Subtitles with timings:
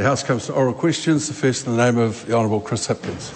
[0.00, 1.28] The House comes to oral questions.
[1.28, 3.32] The first in the name of the Honourable Chris Hipkins.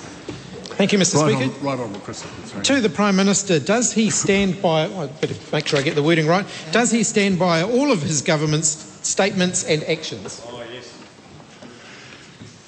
[0.78, 1.20] Thank you, Mr.
[1.20, 1.54] Right, Speaker.
[1.58, 2.64] on, right Honourable Chris Hipkins.
[2.64, 6.02] To the Prime Minister, does he stand by, I better make sure I get the
[6.02, 8.68] wording right, does he stand by all of his government's
[9.06, 10.40] statements and actions?
[10.46, 10.98] Oh, yes.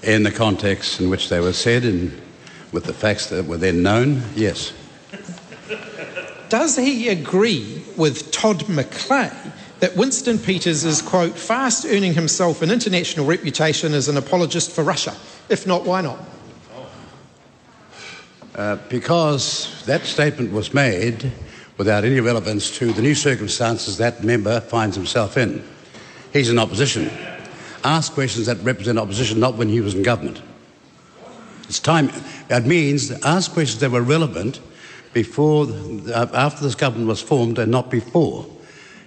[0.03, 2.13] In the context in which they were said and
[2.73, 4.75] with the facts that were then known, yes.
[6.51, 9.35] Does he agree with Todd McClay
[9.80, 14.82] that Winston Peters is, quote, fast earning himself an international reputation as an apologist for
[14.82, 15.14] Russia?
[15.48, 16.18] If not, why not?
[18.54, 21.31] Uh, because that statement was made
[21.76, 25.62] without any relevance to the new circumstances that member finds himself in.
[26.32, 27.11] He's in opposition.
[27.84, 30.40] Ask questions that represent opposition, not when he was in government.
[31.64, 32.11] It's time.
[32.48, 34.61] That means ask questions that were relevant
[35.12, 38.47] before, uh, after this government was formed, and not before.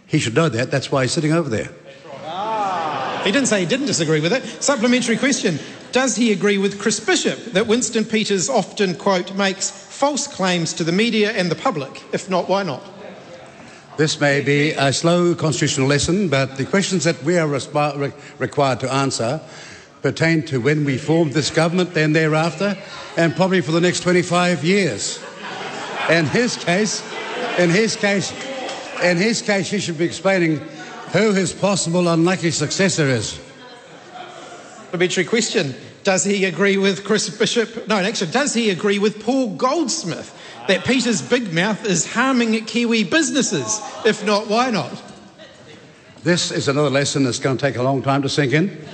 [0.09, 0.71] He should know that.
[0.71, 1.69] That's why he's sitting over there.
[2.25, 3.21] Ah.
[3.23, 4.43] He didn't say he didn't disagree with it.
[4.61, 5.59] Supplementary question.
[5.91, 10.83] Does he agree with Chris Bishop that Winston Peters often, quote, makes false claims to
[10.83, 12.03] the media and the public?
[12.11, 12.83] If not, why not?
[13.97, 18.79] This may be a slow constitutional lesson, but the questions that we are re- required
[18.79, 19.41] to answer
[20.01, 22.77] pertain to when we formed this government, then thereafter,
[23.17, 25.21] and probably for the next 25 years.
[26.09, 27.03] In his case,
[27.57, 28.31] in his case,
[29.03, 30.57] in his case, he should be explaining
[31.11, 33.39] who his possible unlucky successor is.
[34.83, 35.75] Supplementary question.
[36.03, 37.87] Does he agree with Chris Bishop?
[37.87, 40.35] No, actually, does he agree with Paul Goldsmith
[40.67, 43.81] that Peter's big mouth is harming Kiwi businesses?
[44.05, 45.03] If not, why not?
[46.23, 48.69] This is another lesson that's going to take a long time to sink in.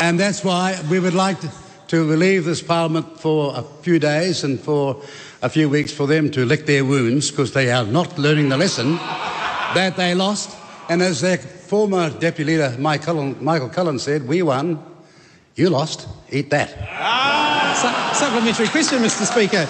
[0.00, 1.50] and that's why we would like to,
[1.90, 5.02] to relieve this Parliament for a few days and for
[5.42, 8.56] a few weeks for them to lick their wounds because they are not learning the
[8.56, 10.56] lesson that they lost.
[10.88, 14.80] And as their former Deputy Leader Cullen, Michael Cullen said, we won,
[15.56, 16.70] you lost, eat that.
[17.76, 19.24] Su- supplementary question, Mr.
[19.24, 19.66] Speaker.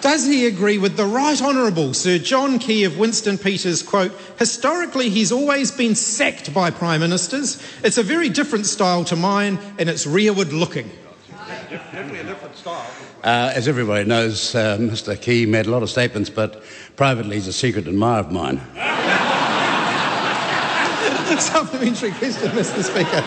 [0.00, 5.10] Does he agree with the Right Honourable Sir John Key of Winston Peters, quote, historically
[5.10, 7.62] he's always been sacked by Prime Ministers.
[7.84, 10.90] It's a very different style to mine and it's rearward looking.
[13.22, 15.20] Uh, as everybody knows, uh, Mr.
[15.20, 16.62] Key made a lot of statements, but
[16.96, 18.60] privately he's a secret admirer of mine.
[21.40, 22.82] Supplementary question, Mr.
[22.82, 23.22] Speaker.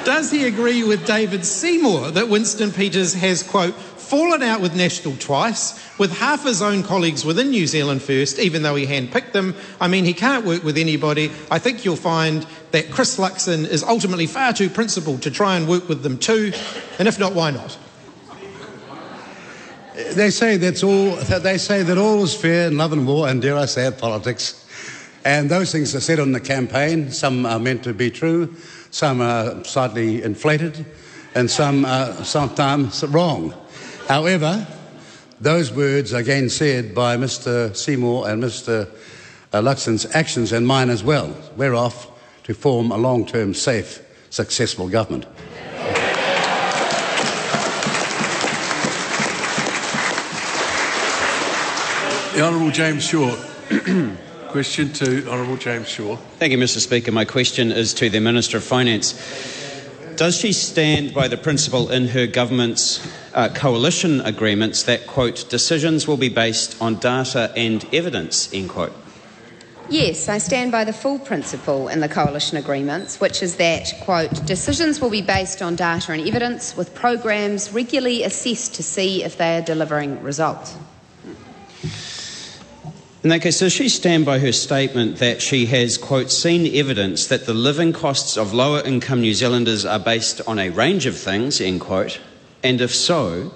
[0.04, 3.74] Does he agree with David Seymour that Winston Peters has, quote,
[4.06, 8.62] fallen out with National twice, with half his own colleagues within New Zealand First, even
[8.62, 9.54] though he handpicked them?
[9.80, 11.30] I mean, he can't work with anybody.
[11.50, 15.68] I think you'll find that Chris Luxon is ultimately far too principled to try and
[15.68, 16.52] work with them too,
[16.98, 17.76] and if not, why not?
[20.12, 21.16] They say that's all.
[21.16, 23.98] They say that all is fair in love and war, and dare I say it,
[23.98, 24.62] politics.
[25.24, 27.10] And those things are said on the campaign.
[27.10, 28.54] Some are meant to be true,
[28.90, 30.84] some are slightly inflated,
[31.34, 33.54] and some are sometimes wrong.
[34.08, 34.64] However,
[35.40, 37.74] those words again said by Mr.
[37.76, 38.88] Seymour and Mr.
[39.52, 41.36] uh, Luxon's actions and mine as well.
[41.56, 42.08] We're off
[42.44, 44.00] to form a long-term, safe,
[44.30, 45.26] successful government.
[52.32, 53.34] The Honourable James Shaw.
[54.48, 56.16] Question to Honourable James Shaw.
[56.38, 56.78] Thank you, Mr.
[56.78, 57.10] Speaker.
[57.10, 59.14] My question is to the Minister of Finance.
[60.16, 66.08] Does she stand by the principle in her government's uh, coalition agreements that, quote, decisions
[66.08, 68.94] will be based on data and evidence, end quote?
[69.90, 74.46] Yes, I stand by the full principle in the coalition agreements, which is that, quote,
[74.46, 79.36] decisions will be based on data and evidence with programs regularly assessed to see if
[79.36, 80.74] they are delivering results.
[83.28, 87.44] That case, does she stand by her statement that she has, quote, seen evidence that
[87.44, 91.60] the living costs of lower income New Zealanders are based on a range of things,
[91.60, 92.20] end quote?
[92.62, 93.52] And if so,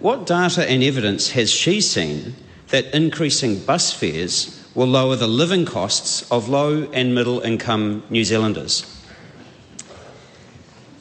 [0.00, 2.34] what data and evidence has she seen
[2.68, 8.24] that increasing bus fares will lower the living costs of low and middle income New
[8.24, 8.84] Zealanders?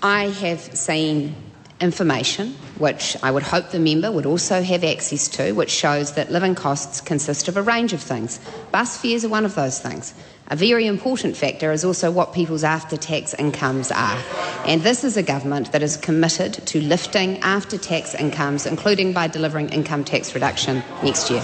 [0.01, 1.35] I have seen
[1.81, 6.29] information, which I would hope the member would also have access to, which shows that
[6.29, 8.41] living costs consist of a range of things.
[8.73, 10.13] Bus fares are one of those things.
[10.49, 14.21] A very important factor is also what people's after tax incomes are.
[14.67, 19.29] And this is a government that is committed to lifting after tax incomes, including by
[19.29, 21.41] delivering income tax reduction next year.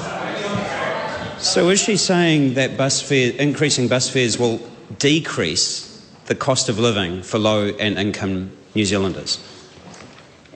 [1.37, 4.59] So is she saying that bus fare, increasing bus fares will
[4.97, 9.39] decrease the cost of living for low and income New Zealanders?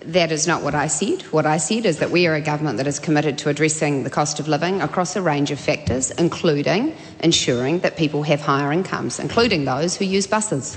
[0.05, 1.21] That is not what I said.
[1.23, 4.09] What I said is that we are a government that is committed to addressing the
[4.09, 9.17] cost of living across a range of factors, including ensuring that people have higher incomes,
[9.17, 10.75] including those who use buses.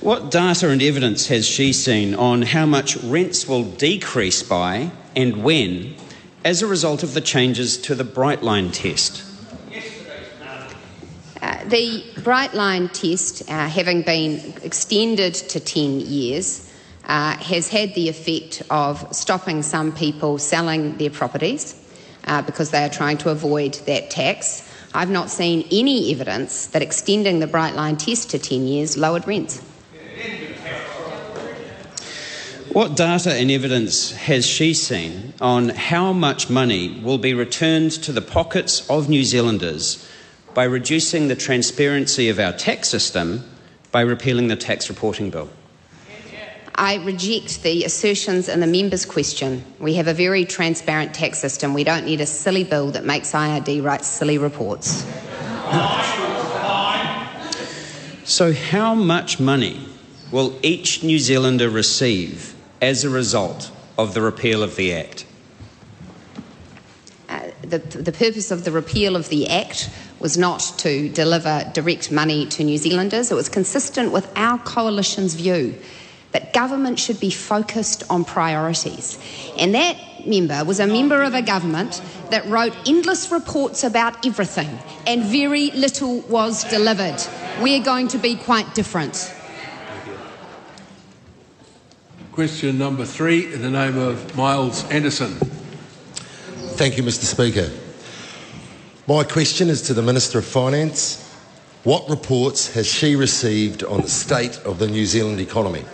[0.00, 5.42] What data and evidence has she seen on how much rents will decrease by and
[5.42, 5.94] when
[6.44, 9.22] as a result of the changes to the Brightline test?
[11.40, 16.70] Uh, the Brightline test, uh, having been extended to 10 years,
[17.06, 21.80] uh, has had the effect of stopping some people selling their properties
[22.24, 24.68] uh, because they are trying to avoid that tax.
[24.94, 29.26] I've not seen any evidence that extending the bright line test to 10 years lowered
[29.26, 29.60] rents.
[32.72, 38.10] What data and evidence has she seen on how much money will be returned to
[38.10, 40.08] the pockets of New Zealanders
[40.54, 43.48] by reducing the transparency of our tax system
[43.92, 45.50] by repealing the tax reporting bill?
[46.76, 49.64] I reject the assertions in the member's question.
[49.78, 51.72] We have a very transparent tax system.
[51.72, 55.04] We don't need a silly bill that makes IRD write silly reports.
[58.24, 59.86] So, how much money
[60.32, 65.26] will each New Zealander receive as a result of the repeal of the Act?
[67.28, 72.10] Uh, the, the purpose of the repeal of the Act was not to deliver direct
[72.10, 73.30] money to New Zealanders.
[73.30, 75.78] It was consistent with our coalition's view
[76.34, 79.18] that government should be focused on priorities.
[79.56, 79.96] And that
[80.26, 85.70] member was a member of a government that wrote endless reports about everything, and very
[85.70, 87.22] little was delivered.
[87.62, 89.32] We're going to be quite different.
[92.32, 95.34] Question number three in the name of Miles Anderson.
[96.74, 97.22] Thank you, Mr.
[97.22, 97.70] Speaker.
[99.06, 101.20] My question is to the Minister of Finance.
[101.84, 105.84] What reports has she received on the state of the New Zealand economy?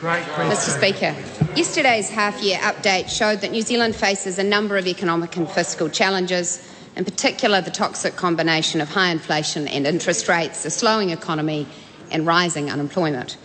[0.00, 0.76] Mr.
[0.76, 1.14] Speaker,
[1.56, 5.88] yesterday's half year update showed that New Zealand faces a number of economic and fiscal
[5.88, 11.66] challenges, in particular the toxic combination of high inflation and interest rates, a slowing economy,
[12.10, 13.38] and rising unemployment.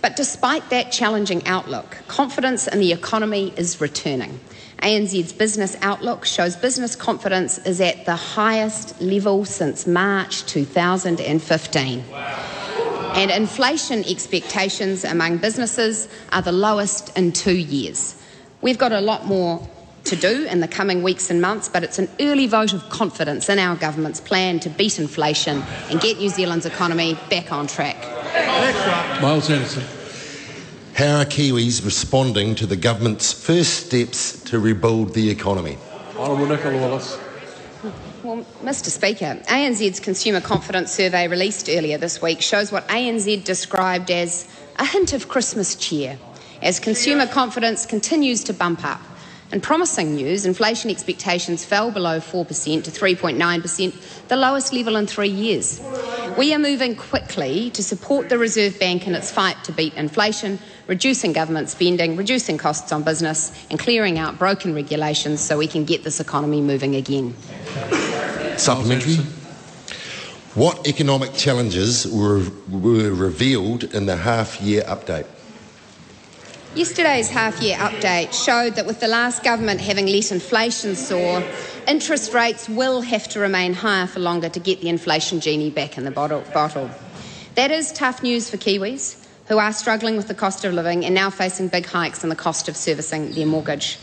[0.00, 4.40] But despite that challenging outlook, confidence in the economy is returning.
[4.78, 12.04] ANZ's business outlook shows business confidence is at the highest level since March 2015.
[13.14, 18.16] And inflation expectations among businesses are the lowest in two years.
[18.62, 19.68] We've got a lot more
[20.04, 23.48] to do in the coming weeks and months, but it's an early vote of confidence
[23.48, 27.96] in our government's plan to beat inflation and get New Zealand's economy back on track.
[29.20, 29.84] Miles Anderson.
[30.94, 35.78] How are Kiwis responding to the government's first steps to rebuild the economy?
[36.16, 37.18] Honourable Nicola Willis.
[38.32, 38.86] Well, Mr.
[38.86, 44.48] Speaker, ANZ's Consumer Confidence Survey released earlier this week shows what ANZ described as
[44.78, 46.18] a hint of Christmas cheer
[46.62, 49.02] as consumer confidence continues to bump up.
[49.50, 55.28] And promising news, inflation expectations fell below 4% to 3.9%, the lowest level in three
[55.28, 55.78] years.
[56.38, 60.58] We are moving quickly to support the Reserve Bank in its fight to beat inflation,
[60.86, 65.84] reducing government spending, reducing costs on business, and clearing out broken regulations so we can
[65.84, 67.34] get this economy moving again.
[68.56, 69.16] Supplementary.
[70.54, 75.26] What economic challenges were, were revealed in the half year update?
[76.74, 81.42] Yesterday's half year update showed that with the last government having let inflation soar,
[81.86, 85.98] interest rates will have to remain higher for longer to get the inflation genie back
[85.98, 86.42] in the bottle.
[86.54, 86.90] bottle.
[87.54, 91.14] That is tough news for Kiwis who are struggling with the cost of living and
[91.14, 93.98] now facing big hikes in the cost of servicing their mortgage.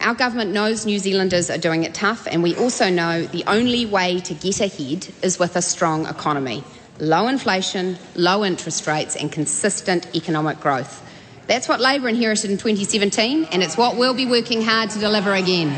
[0.00, 3.84] Our government knows New Zealanders are doing it tough, and we also know the only
[3.84, 6.64] way to get ahead is with a strong economy
[6.98, 11.02] low inflation, low interest rates, and consistent economic growth.
[11.46, 15.32] That's what Labor inherited in 2017, and it's what we'll be working hard to deliver
[15.32, 15.74] again.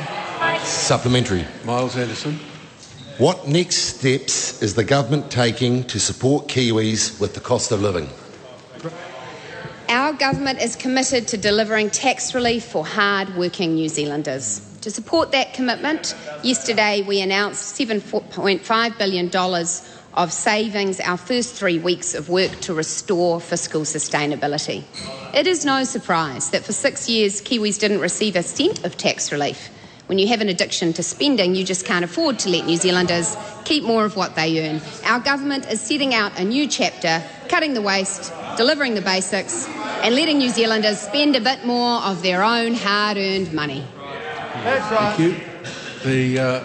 [0.65, 1.45] Supplementary.
[1.65, 2.41] Miles Anderson.
[3.19, 8.09] What next steps is the government taking to support Kiwis with the cost of living?
[9.93, 14.67] Our government is committed to delivering tax relief for hard working New Zealanders.
[14.81, 19.31] To support that commitment, yesterday we announced $7.5 billion
[20.15, 24.85] of savings our first three weeks of work to restore fiscal sustainability.
[25.35, 29.31] It is no surprise that for six years Kiwis didn't receive a cent of tax
[29.31, 29.69] relief.
[30.07, 33.37] When you have an addiction to spending, you just can't afford to let New Zealanders
[33.65, 34.81] keep more of what they earn.
[35.05, 39.67] Our government is setting out a new chapter, cutting the waste, delivering the basics,
[40.03, 43.87] and letting New Zealanders spend a bit more of their own hard earned money.
[44.65, 45.37] Thank you.
[46.05, 46.65] The uh,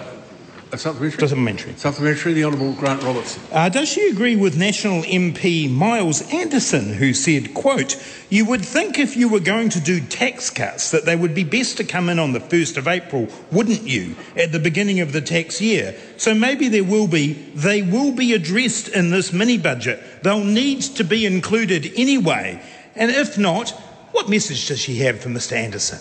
[0.72, 1.28] A supplementary?
[1.28, 1.74] Supplementary.
[1.76, 3.42] Supplementary, the Honourable Grant Robertson.
[3.54, 7.96] Uh, does she agree with National MP Miles Anderson, who said, quote,
[8.30, 11.46] you would think if you were going to do tax cuts that they would be
[11.46, 15.14] best to come in on the 1st of April, wouldn't you, at the beginning of
[15.14, 15.96] the tax year?
[16.18, 20.04] So maybe there will be, they will be addressed in this mini budget.
[20.24, 22.62] They'll need to be included anyway.
[22.98, 23.70] And if not,
[24.12, 26.00] what message does she have for Mr Anderson?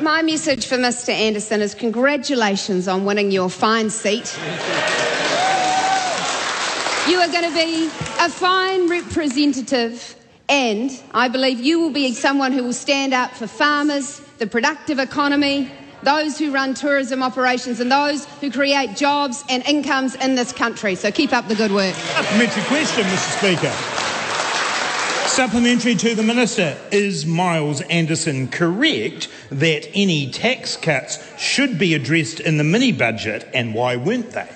[0.00, 1.10] My message for Mr.
[1.10, 4.34] Anderson is congratulations on winning your fine seat.
[7.06, 7.86] You are going to be
[8.18, 10.16] a fine representative,
[10.48, 14.98] and I believe you will be someone who will stand up for farmers, the productive
[14.98, 15.70] economy,
[16.02, 20.94] those who run tourism operations, and those who create jobs and incomes in this country.
[20.94, 21.94] So keep up the good work.
[21.94, 24.19] Supplementary question, Mr Speaker.
[25.40, 26.76] Supplementary to the Minister.
[26.92, 33.48] Is Miles Anderson correct that any tax cuts should be addressed in the mini budget
[33.54, 34.46] and why weren't they?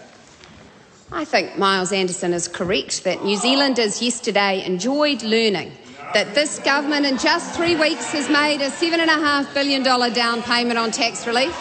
[1.10, 5.72] I think Miles Anderson is correct that New Zealanders yesterday enjoyed learning
[6.12, 10.90] that this government in just three weeks has made a $7.5 billion down payment on
[10.90, 11.58] tax relief,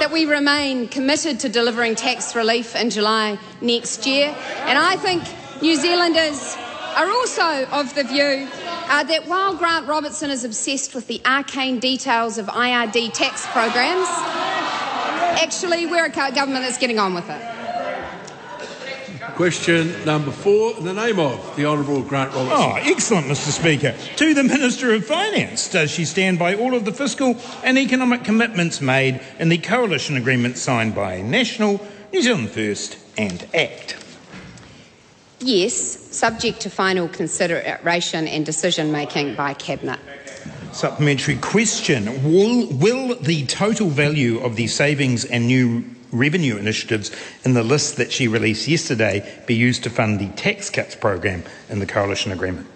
[0.00, 4.34] that we remain committed to delivering tax relief in July next year.
[4.62, 5.22] And I think
[5.62, 6.56] New Zealanders
[6.96, 8.48] are also of the view
[8.88, 14.08] uh, that while Grant Robertson is obsessed with the arcane details of IRD tax programs,
[15.42, 17.42] actually we're a government that's getting on with it.
[19.34, 22.58] Question number four, in the name of the Honourable Grant Robertson.
[22.58, 23.94] Oh, excellent, Mr Speaker.
[24.16, 28.24] To the Minister of Finance, does she stand by all of the fiscal and economic
[28.24, 34.05] commitments made in the coalition agreement signed by National, New Zealand First and ACT?
[35.40, 35.74] Yes,
[36.16, 40.00] subject to final consideration and decision making by Cabinet.
[40.72, 47.10] Supplementary question will, will the total value of the savings and new revenue initiatives
[47.44, 51.44] in the list that she released yesterday be used to fund the tax cuts program
[51.68, 52.66] in the coalition agreement?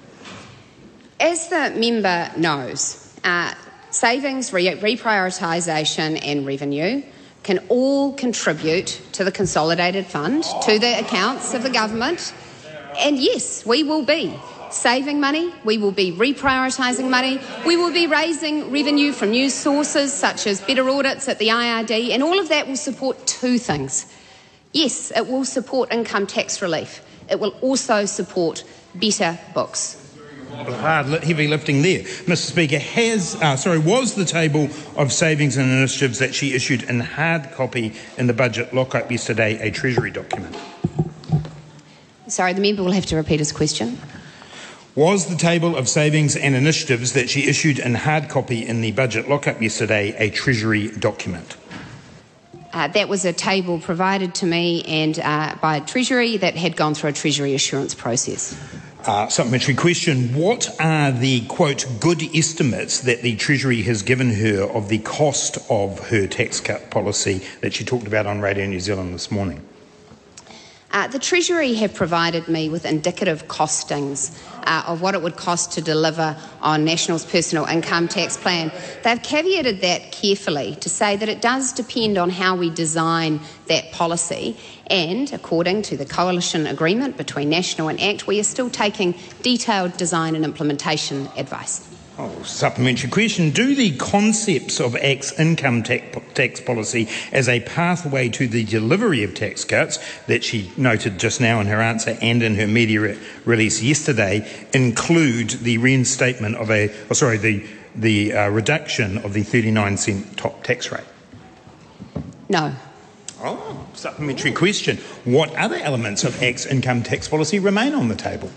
[1.19, 3.55] As the member knows, uh,
[3.91, 7.03] savings, re- reprioritisation, and revenue
[7.43, 12.35] can all contribute to the consolidated fund, to the accounts of the government
[13.01, 14.39] and yes, we will be
[14.71, 20.13] saving money, we will be reprioritising money, we will be raising revenue from new sources
[20.13, 24.07] such as better audits at the IRD, and all of that will support two things.
[24.73, 27.03] Yes, it will support income tax relief.
[27.29, 28.65] It will also support
[28.95, 29.97] better books.
[30.51, 32.01] Hard, heavy lifting there.
[32.01, 32.37] Mr.
[32.37, 37.01] Speaker, has, uh, sorry, was the table of savings and initiatives that she issued in
[37.01, 40.57] hard copy in the budget lockup yesterday a Treasury document?
[42.31, 43.99] Sorry, the member will have to repeat his question.
[44.97, 48.93] Was the table of savings and initiatives that she issued in hard copy in the
[48.93, 51.57] budget lockup yesterday a Treasury document?
[52.73, 56.95] Uh, that was a table provided to me and uh, by Treasury that had gone
[56.95, 58.57] through a Treasury assurance process.
[59.07, 64.65] Uh, supplementary question What are the quote good estimates that the Treasury has given her
[64.65, 68.81] of the cost of her tax cut policy that she talked about on Radio New
[68.81, 69.67] Zealand this morning?
[70.93, 75.73] Uh, the Treasury have provided me with indicative costings uh, of what it would cost
[75.73, 78.73] to deliver on National's personal income tax plan.
[79.05, 83.93] They've caveated that carefully to say that it does depend on how we design that
[83.93, 84.57] policy,
[84.89, 89.97] and according to the coalition agreement between National and ACT, we are still taking detailed
[89.97, 91.90] design and implementation advice.
[92.23, 93.51] Oh, supplementary question.
[93.51, 99.35] Do the concepts of ACT's income tax policy as a pathway to the delivery of
[99.35, 103.19] tax cuts that she noted just now in her answer and in her media re-
[103.47, 109.43] release yesterday include the reinstatement of a, oh, sorry, the, the uh, reduction of the
[109.43, 111.01] 39 cent top tax rate?
[112.51, 112.75] No.
[113.43, 114.99] Oh, supplementary question.
[115.25, 118.51] What other elements of ACT's income tax policy remain on the table?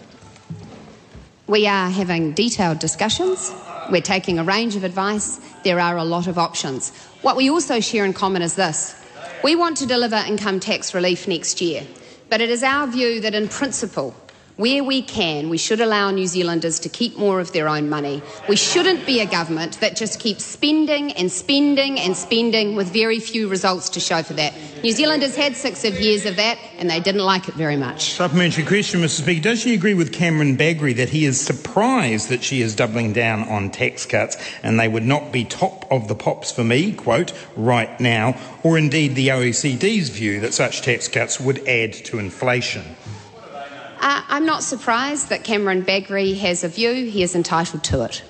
[1.47, 3.53] We are having detailed discussions.
[3.91, 5.41] We're taking a range of advice.
[5.65, 6.91] There are a lot of options.
[7.21, 8.95] What we also share in common is this
[9.43, 11.85] we want to deliver income tax relief next year,
[12.29, 14.15] but it is our view that, in principle,
[14.55, 18.22] where we can, we should allow New Zealanders to keep more of their own money.
[18.48, 23.19] We shouldn't be a government that just keeps spending and spending and spending with very
[23.19, 24.53] few results to show for that.
[24.83, 28.12] New Zealanders had six years of that and they didn't like it very much.
[28.12, 29.22] Supplementary question, Mr.
[29.22, 29.41] Speaker.
[29.41, 33.43] Does she agree with Cameron Bagrie that he is surprised that she is doubling down
[33.43, 37.33] on tax cuts and they would not be top of the pops for me, quote,
[37.55, 42.95] right now, or indeed the OECD's view that such tax cuts would add to inflation?
[44.03, 47.10] Uh, I'm not surprised that Cameron Bagrie has a view.
[47.10, 48.22] He is entitled to it.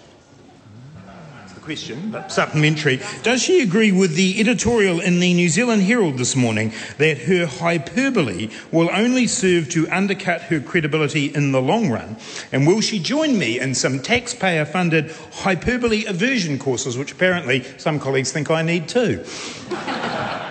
[1.61, 2.99] question, but supplementary.
[3.23, 7.47] Does she agree with the editorial in the New Zealand Herald this morning that her
[7.47, 12.17] hyperbole will only serve to undercut her credibility in the long run?
[12.51, 17.99] And will she join me in some taxpayer funded hyperbole aversion courses, which apparently some
[17.99, 19.25] colleagues think I need too?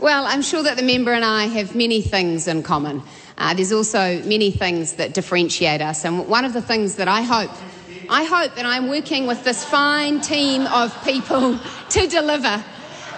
[0.00, 3.02] Well, I'm sure that the member and I have many things in common.
[3.38, 7.22] Uh, there's also many things that differentiate us, and one of the things that I
[7.22, 7.50] hope,
[8.10, 11.58] I hope, and I'm working with this fine team of people
[11.90, 12.62] to deliver,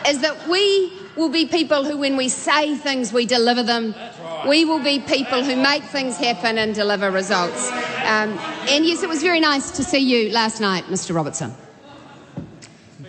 [0.06, 3.94] is that we will be people who, when we say things, we deliver them.
[4.48, 7.70] We will be people who make things happen and deliver results.
[7.70, 11.14] Um, and yes, it was very nice to see you last night, Mr.
[11.14, 11.54] Robertson.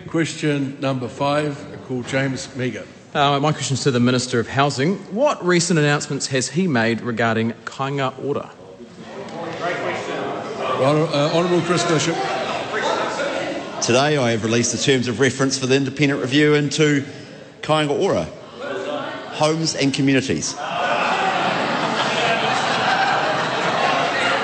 [0.06, 2.84] Question number five, called James Meager.
[3.14, 4.96] Uh, my question is to the Minister of Housing.
[5.14, 8.50] What recent announcements has he made regarding Kāinga Ora?
[10.82, 12.14] Honor, uh, Honourable Chris Bishop.
[13.82, 17.04] Today I have released the terms of reference for the independent review into
[17.60, 18.24] Kāinga Ora,
[19.34, 20.54] homes and communities,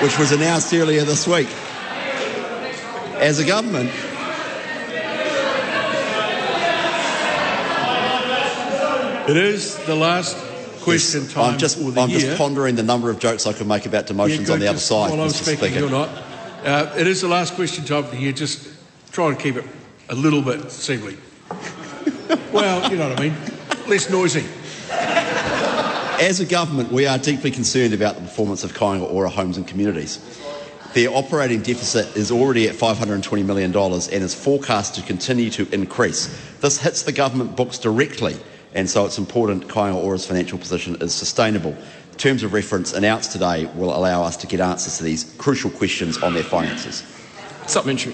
[0.03, 1.49] which was announced earlier this week.
[3.17, 3.89] As a government,
[9.29, 10.35] It is the last
[10.81, 12.19] question Yes, time I'm just, I'm year.
[12.19, 14.79] just pondering the number of jokes I could make about demotions Yeah, on the other
[14.79, 15.79] side, While I'm speaking, Speaker.
[15.81, 16.09] you're not.
[16.65, 18.31] Uh, it is the last question time of the year.
[18.31, 18.67] Just
[19.11, 19.65] try and keep it
[20.09, 21.15] a little bit seemly.
[22.51, 23.35] well, you know what I mean.
[23.87, 24.45] Less noisy.
[26.19, 29.67] As a government, we are deeply concerned about the performance of Kāinga Ora homes and
[29.67, 30.19] communities.
[30.95, 36.35] Their operating deficit is already at $520 million and is forecast to continue to increase.
[36.61, 38.35] This hits the government books directly,
[38.73, 41.75] and so it's important Kāinga Ora's financial position is sustainable.
[42.11, 45.69] The terms of reference announced today will allow us to get answers to these crucial
[45.69, 47.03] questions on their finances.
[47.67, 48.13] Supplementary.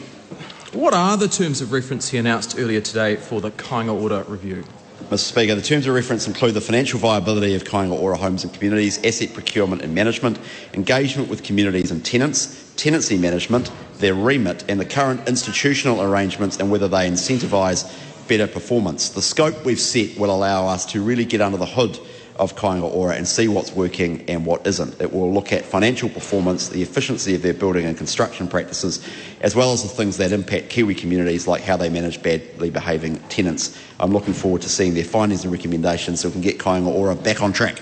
[0.73, 4.63] What are the terms of reference he announced earlier today for the Kāinga Ora review?
[5.09, 8.51] Mr Speaker, the terms of reference include the financial viability of Kāinga Ora homes and
[8.51, 10.39] communities, asset procurement and management,
[10.73, 16.71] engagement with communities and tenants, tenancy management, their remit, and the current institutional arrangements and
[16.71, 17.85] whether they incentivise
[18.27, 19.09] better performance.
[19.09, 21.99] The scope we've set will allow us to really get under the hood
[22.37, 24.99] of Kāinga Ora and see what's working and what isn't.
[25.01, 29.05] It will look at financial performance, the efficiency of their building and construction practices,
[29.41, 33.19] as well as the things that impact Kiwi communities like how they manage badly behaving
[33.29, 33.79] tenants.
[33.99, 37.15] I'm looking forward to seeing their findings and recommendations so we can get Kāinga Ora
[37.15, 37.81] back on track.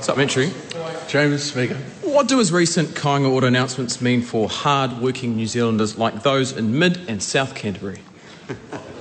[0.00, 0.52] Supplementary.
[1.08, 1.76] James Speaker.
[2.02, 6.52] What do his recent Kāinga Ora announcements mean for hard working New Zealanders like those
[6.52, 8.00] in Mid and South Canterbury?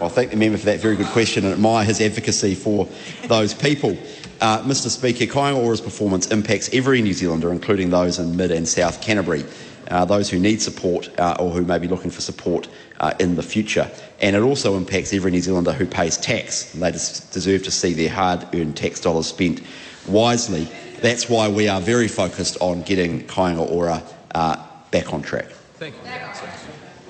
[0.00, 2.88] Well, I thank the member for that very good question and admire his advocacy for
[3.26, 3.96] those people.
[4.40, 8.68] Uh, Mr Speaker, Kāinga Ora's performance impacts every New Zealander, including those in Mid and
[8.68, 9.44] South Canterbury,
[9.90, 12.68] uh, those who need support uh, or who may be looking for support
[13.00, 13.90] uh, in the future.
[14.20, 16.72] And it also impacts every New Zealander who pays tax.
[16.74, 19.62] And they des- deserve to see their hard-earned tax dollars spent
[20.06, 20.68] wisely.
[21.00, 25.46] That's why we are very focused on getting Kāinga Ora uh, back on track.
[25.74, 26.10] Thank you.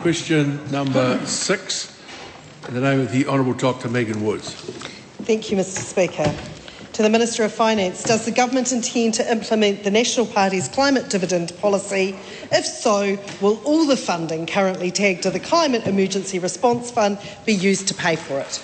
[0.01, 1.98] Question number six.
[2.67, 3.89] In the name of the Honourable Dr.
[3.89, 4.53] Megan Woods.
[5.23, 5.79] Thank you, Mr.
[5.79, 6.35] Speaker.
[6.95, 11.09] To the Minister of Finance, does the government intend to implement the National Party's climate
[11.09, 12.19] dividend policy?
[12.51, 17.55] If so, will all the funding currently tagged to the Climate Emergency Response Fund be
[17.55, 18.63] used to pay for it?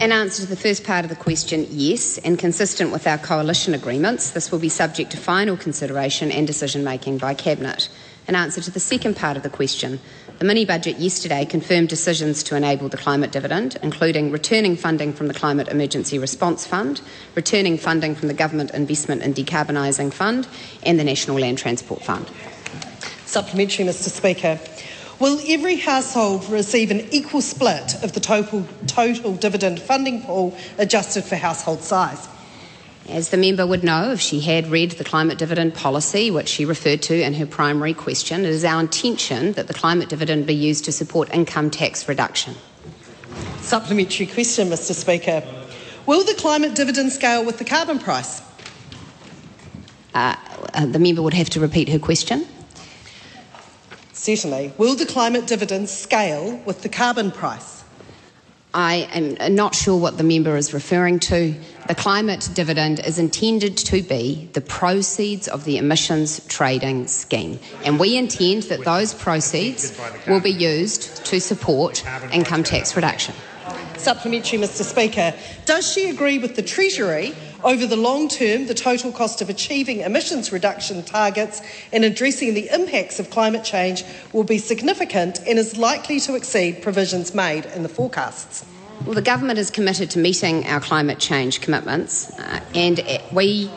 [0.00, 3.74] In answer to the first part of the question, yes, and consistent with our coalition
[3.74, 7.88] agreements, this will be subject to final consideration and decision making by Cabinet.
[8.26, 10.00] In answer to the second part of the question,
[10.38, 15.28] the mini budget yesterday confirmed decisions to enable the climate dividend, including returning funding from
[15.28, 17.00] the Climate Emergency Response Fund,
[17.34, 20.48] returning funding from the Government Investment in Decarbonising Fund,
[20.82, 22.28] and the National Land Transport Fund.
[23.26, 24.10] Supplementary, Mr.
[24.10, 24.58] Speaker.
[25.20, 31.22] Will every household receive an equal split of the total, total dividend funding pool adjusted
[31.22, 32.28] for household size?
[33.08, 36.64] As the member would know if she had read the climate dividend policy, which she
[36.64, 40.54] referred to in her primary question, it is our intention that the climate dividend be
[40.54, 42.54] used to support income tax reduction.
[43.60, 44.94] Supplementary question, Mr.
[44.94, 45.42] Speaker.
[46.06, 48.40] Will the climate dividend scale with the carbon price?
[50.14, 50.36] Uh,
[50.72, 52.46] uh, the member would have to repeat her question.
[54.12, 54.72] Certainly.
[54.78, 57.73] Will the climate dividend scale with the carbon price?
[58.76, 61.54] I am not sure what the member is referring to.
[61.86, 68.00] The climate dividend is intended to be the proceeds of the emissions trading scheme, and
[68.00, 73.34] we intend that those proceeds will be used to support income tax reduction.
[73.96, 74.82] Supplementary, Mr.
[74.82, 75.34] Speaker.
[75.66, 77.32] Does she agree with the Treasury
[77.64, 81.62] Over the long term, the total cost of achieving emissions reduction targets
[81.94, 86.82] and addressing the impacts of climate change will be significant and is likely to exceed
[86.82, 88.66] provisions made in the forecasts.
[89.06, 93.70] Well, the government is committed to meeting our climate change commitments, uh, and uh, we.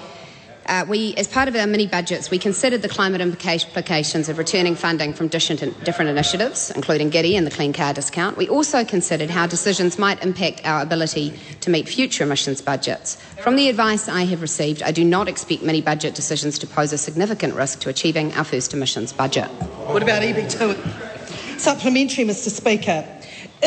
[0.68, 4.76] Uh, we, as part of our mini budgets, we considered the climate implications of returning
[4.76, 8.36] funding from different, different initiatives, including GIDI and the Clean Car Discount.
[8.36, 13.16] We also considered how decisions might impact our ability to meet future emissions budgets.
[13.42, 16.92] From the advice I have received, I do not expect mini budget decisions to pose
[16.92, 19.48] a significant risk to achieving our first emissions budget.
[19.88, 21.60] What about EB2?
[21.60, 22.50] Supplementary, Mr.
[22.50, 23.08] Speaker.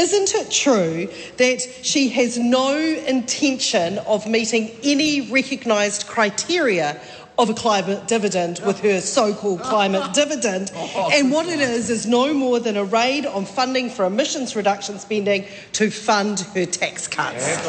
[0.00, 6.98] Isn't it true that she has no intention of meeting any recognised criteria
[7.38, 10.72] of a climate dividend with her so called climate dividend?
[10.74, 14.98] And what it is is no more than a raid on funding for emissions reduction
[14.98, 17.66] spending to fund her tax cuts.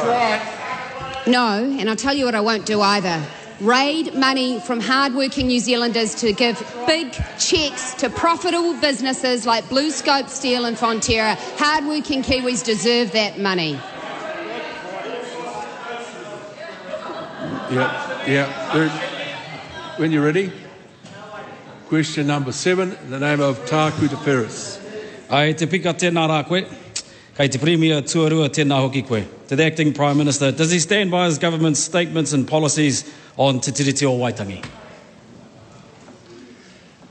[1.27, 3.27] No, and I'll tell you what I won't do either
[3.61, 10.29] raid money from hardworking New Zealanders to give big cheques to profitable businesses like BlueScope
[10.29, 11.35] Steel and Fonterra.
[11.57, 13.79] Hardworking Kiwis deserve that money.
[17.71, 19.97] Yeah, yeah.
[19.97, 20.51] When you're ready.
[21.87, 24.79] Question number seven, in the name of Takuta Ferris.
[25.29, 26.61] Ai te pika tēnā rā koe.
[27.35, 29.25] Kei te Premier tuarua tēnā hoki koe.
[29.49, 33.03] To the Acting Prime Minister, does he stand by his government's statements and policies
[33.41, 34.63] on Te Tiriti o Waitangi?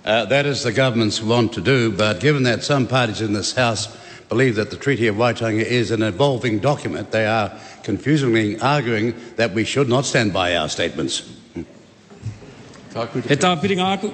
[0.04, 3.52] Uh, that is the government's want to do, but given that some parties in this
[3.52, 3.88] House
[4.28, 9.52] believe that the Treaty of Waitangi is an evolving document, they are confusingly arguing that
[9.54, 11.28] we should not stand by our statements.
[11.54, 11.64] He
[13.36, 14.10] tā piringa aku.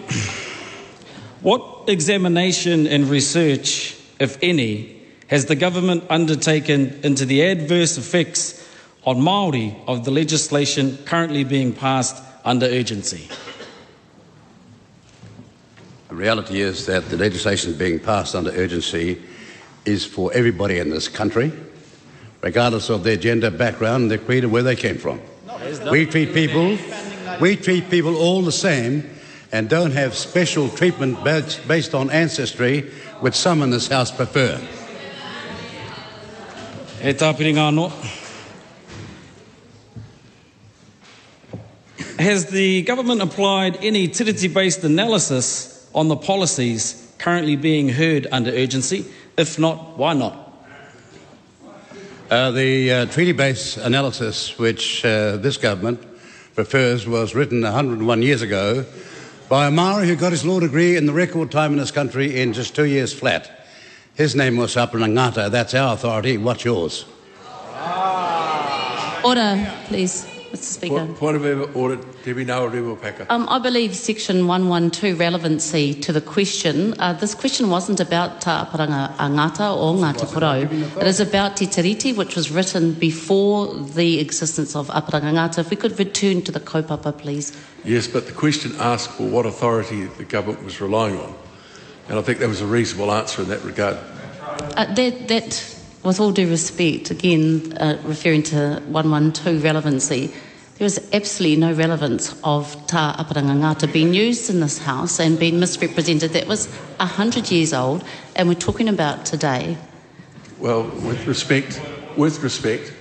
[1.43, 8.66] What examination and research, if any, has the government undertaken into the adverse effects
[9.07, 13.29] on Māori of the legislation currently being passed under urgency?
[16.09, 19.23] The reality is that the legislation being passed under urgency
[19.85, 21.53] is for everybody in this country,
[22.43, 25.21] regardless of their gender, background, their creed, or where they came from.
[25.91, 26.77] We treat people,
[27.41, 29.09] we treat people all the same
[29.53, 32.83] and don't have special treatment based on ancestry,
[33.21, 34.61] which some in this House prefer.
[37.05, 37.13] E.
[42.27, 48.51] Has the government applied any tiriti based analysis on the policies currently being heard under
[48.51, 49.05] urgency?
[49.37, 50.35] If not, why not?
[52.29, 56.05] Uh, the uh, treaty based analysis which uh, this government
[56.57, 58.85] prefers was written 101 years ago
[59.49, 62.41] by a Maori who got his law degree in the record time in this country
[62.41, 63.69] in just two years flat.
[64.17, 65.49] His name was Apirana Ngata.
[65.49, 66.39] That's our authority.
[66.39, 67.05] What's yours?
[69.23, 70.36] Order, please.
[70.57, 70.63] Mr.
[70.63, 71.07] Speaker.
[71.15, 73.27] Point, of order, Debbie Ngarewa-Packer.
[73.29, 76.99] Um, I believe Section 112 relevancy to the question.
[76.99, 80.97] Uh, this question wasn't about Ta Apirana Ngata or Ngāti Porou.
[81.01, 85.59] It is about Te Tiriti, which was written before the existence of Apirana Ngata.
[85.59, 87.57] If we could return to the kaupapa, please.
[87.85, 91.35] Yes, but the question asked for what authority the government was relying on.
[92.09, 93.97] And I think that was a reasonable answer in that regard.
[94.77, 100.33] Uh, that, that with all due respect, again, uh, referring to 112 relevancy,
[100.79, 105.39] there is absolutely no relevance of Tā Apirana Ngata being used in this House and
[105.39, 106.33] being misrepresented.
[106.33, 106.67] That was
[106.99, 109.79] 100 years old, and we're talking about today.
[110.59, 111.81] Well, with respect,
[112.17, 112.93] with respect,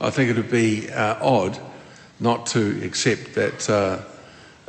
[0.00, 1.58] I think it would be uh, odd
[2.20, 4.02] not to accept that uh,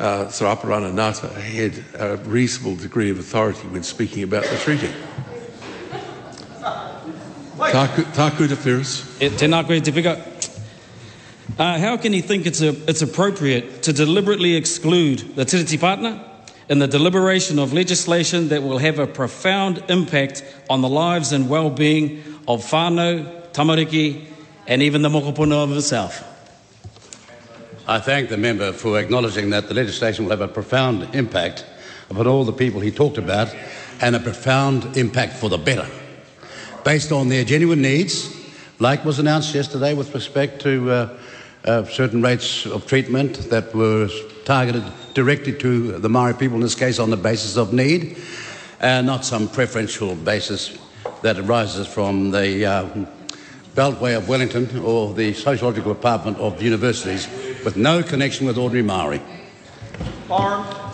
[0.01, 4.89] uh, Sir Apirana Ngata had a reasonable degree of authority when speaking about the treaty.
[7.57, 9.01] Taku, Takuta Ferris.
[9.19, 10.35] Tēnā koe te pika.
[11.57, 16.21] Uh, how can he think it's, a, it's appropriate to deliberately exclude the Tiriti partner
[16.69, 21.47] in the deliberation of legislation that will have a profound impact on the lives and
[21.47, 24.25] well-being of whānau, tamariki,
[24.67, 26.23] and even the mokopuna of itself?
[27.87, 31.63] I thank the member for acknowledging that the legislation will have a profound impact
[32.09, 33.55] upon all the people he talked about
[34.01, 35.87] and a profound impact for the better
[36.83, 38.35] based on their genuine needs,
[38.79, 41.17] like was announced yesterday with respect to uh,
[41.65, 44.09] uh, certain rates of treatment that were
[44.45, 48.17] targeted directly to the Maori people, in this case on the basis of need,
[48.79, 50.77] and not some preferential basis
[51.21, 53.05] that arises from the uh,
[53.73, 57.27] Beltway of Wellington or the sociological department of universities
[57.65, 59.21] with no connection with ordinary Maori.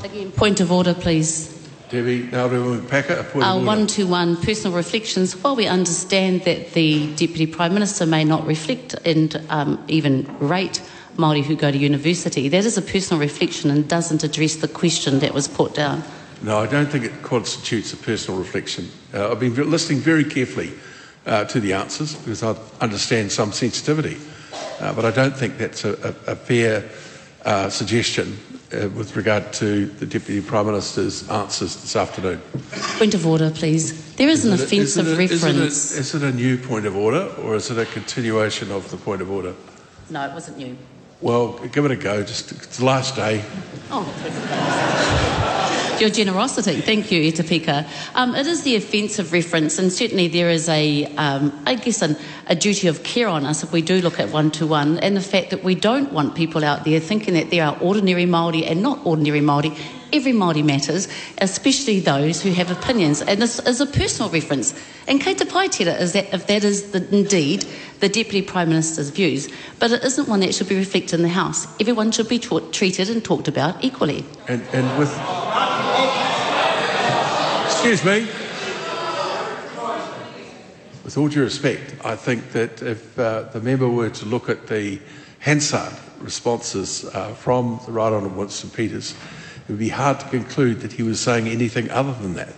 [0.04, 1.61] Again, point of order, please.
[1.92, 3.66] Debbie Ngarewa-Packer, a point of order.
[3.66, 5.36] one to one personal reflections.
[5.36, 10.82] While we understand that the Deputy Prime Minister may not reflect and um, even rate
[11.18, 12.48] Māori who go to university.
[12.48, 16.02] That is a personal reflection and doesn't address the question that was put down.
[16.42, 18.90] No, I don't think it constitutes a personal reflection.
[19.14, 20.72] Uh, I've been listening very carefully
[21.26, 24.18] uh, to the answers because I understand some sensitivity,
[24.80, 26.90] uh, but I don't think that's a, a, a fair
[27.44, 28.38] uh, suggestion
[28.74, 32.42] uh, with regard to the Deputy Prime Minister's answers this afternoon.
[32.98, 34.16] Point of order, please.
[34.16, 35.92] There is, an it a- offensive it a- is it a- reference.
[35.98, 39.22] Is it a new point of order or is it a continuation of the point
[39.22, 39.54] of order?
[40.10, 40.78] No, it wasn't new.
[41.22, 42.24] Well, give it a go.
[42.24, 43.44] Just it's the last day.
[43.92, 44.04] Oh,
[46.02, 46.82] your generosity.
[46.82, 47.88] Thank you, Etapika.
[48.16, 52.18] Um, it is the offensive reference, and certainly there is a, um, I guess, an,
[52.48, 55.16] a duty of care on us if we do look at one to one, and
[55.16, 58.70] the fact that we don't want people out there thinking that they are ordinary Māori
[58.70, 59.78] and not ordinary Māori.
[60.14, 61.08] Every Māori matters,
[61.40, 63.22] especially those who have opinions.
[63.22, 64.74] And this is a personal reference.
[65.08, 67.66] And kei te pai tira is that if that is the, indeed
[68.00, 71.30] the Deputy Prime Minister's views, but it isn't one that should be reflected in the
[71.30, 71.68] House.
[71.80, 74.26] Everyone should be treated and talked about equally.
[74.48, 75.12] And, and with.
[77.84, 78.28] Excuse me.
[81.04, 84.68] With all due respect, I think that if uh, the member were to look at
[84.68, 85.00] the
[85.40, 89.16] Hansard responses uh, from the Right Honourable Winston Peters,
[89.68, 92.54] it would be hard to conclude that he was saying anything other than that.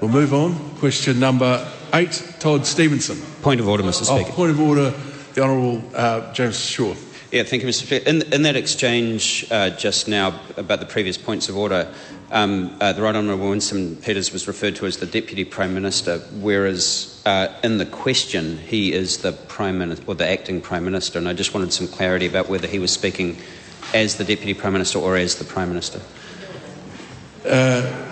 [0.00, 0.54] We'll move on.
[0.76, 3.20] Question number eight, Todd Stephenson.
[3.42, 4.02] Point of order, Mr.
[4.10, 4.32] Oh, Speaker.
[4.32, 4.90] point of order,
[5.34, 6.94] the Honourable uh, James Shaw.
[7.30, 7.84] Yeah, thank you, Mr.
[7.84, 8.08] Speaker.
[8.08, 11.92] In, in that exchange uh, just now about the previous points of order,
[12.30, 16.18] um, uh, the Right Honourable Winston Peters was referred to as the Deputy Prime Minister,
[16.40, 21.18] whereas uh, in the question he is the Prime Minister or the acting Prime Minister,
[21.18, 23.36] and I just wanted some clarity about whether he was speaking
[23.94, 26.00] as the Deputy Prime Minister or as the Prime Minister.
[27.46, 28.06] Uh,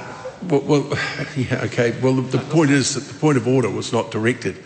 [0.48, 0.98] well, well,
[1.36, 1.98] yeah, okay.
[2.00, 4.56] Well, the, the point is that the point of order was not directed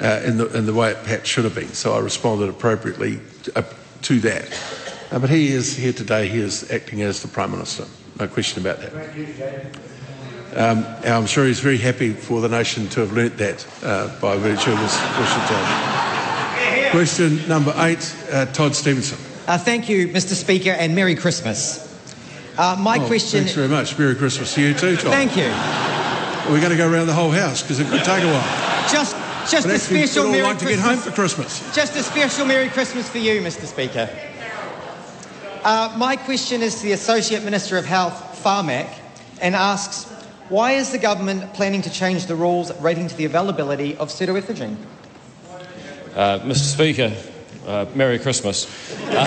[0.00, 3.20] uh, in, the, in the way it perhaps should have been, so I responded appropriately
[3.44, 3.62] to, uh,
[4.02, 4.48] to that.
[5.10, 7.84] Uh, but he is here today, he is acting as the Prime Minister,
[8.18, 8.92] no question about that.
[10.56, 14.08] Um, and I'm sure he's very happy for the nation to have learnt that uh,
[14.20, 16.90] by virtue of this question.
[16.90, 19.18] Question number eight, uh, Todd Stephenson.
[19.48, 20.34] Uh, thank you, Mr.
[20.34, 21.86] Speaker, and Merry Christmas.
[22.58, 23.40] Uh, my Oh, question.
[23.40, 23.98] Thanks very much.
[23.98, 25.10] Merry Christmas to you too, Todd.
[25.10, 25.48] Thank you.
[26.52, 28.88] We're going to go around the whole house because it could take a while.
[28.92, 29.16] Just,
[29.50, 30.84] just but a actually, special Merry like to get Christmas.
[30.84, 31.74] home for Christmas.
[31.74, 33.64] Just a special Merry Christmas for you, Mr.
[33.64, 34.10] Speaker.
[35.64, 38.88] Uh, my question is to the Associate Minister of Health, Pharmac,
[39.40, 40.04] and asks
[40.50, 44.76] why is the government planning to change the rules relating to the availability of pseudoephedrine?
[46.14, 46.56] Uh, Mr.
[46.74, 47.12] Speaker,
[47.68, 48.66] uh, Merry Christmas.
[49.04, 49.24] Uh,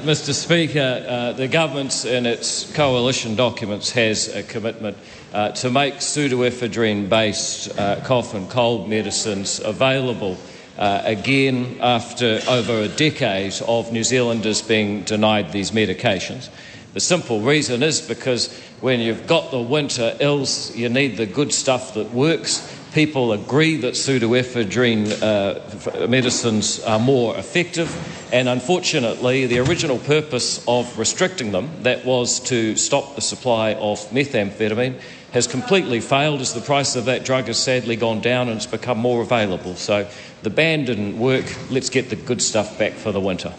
[0.04, 0.34] Mr.
[0.34, 4.98] Speaker, uh, the government in its coalition documents has a commitment
[5.32, 10.36] uh, to make pseudoephedrine based uh, cough and cold medicines available
[10.78, 16.48] uh, again after over a decade of New Zealanders being denied these medications.
[16.94, 21.52] The simple reason is because when you've got the winter ills, you need the good
[21.52, 22.70] stuff that works.
[22.94, 27.92] People agree that pseudoephedrine uh, medicines are more effective,
[28.32, 33.98] and unfortunately, the original purpose of restricting them, that was to stop the supply of
[34.10, 35.00] methamphetamine,
[35.32, 38.66] has completely failed as the price of that drug has sadly gone down and it's
[38.66, 39.74] become more available.
[39.74, 40.08] So
[40.44, 41.46] the ban didn't work.
[41.70, 43.52] Let's get the good stuff back for the winter.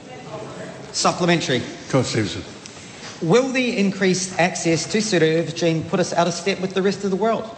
[0.93, 1.61] Supplementary.
[1.89, 2.45] Todd Stephenson.
[3.21, 7.09] Will the increased access to pseudoephedrine put us out of step with the rest of
[7.09, 7.49] the world?